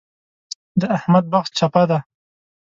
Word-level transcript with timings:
د 0.79 0.81
احمد 0.97 1.25
بخت 1.33 1.51
چپه 1.59 1.83
دی. 1.89 1.99